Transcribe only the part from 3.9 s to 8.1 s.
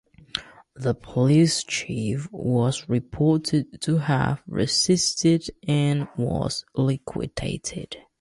have resisted and was "liquidated".